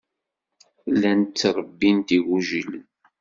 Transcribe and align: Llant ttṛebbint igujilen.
Llant 0.93 1.29
ttṛebbint 1.31 2.07
igujilen. 2.17 2.85